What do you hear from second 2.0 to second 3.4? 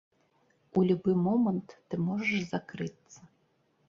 можаш закрыцца.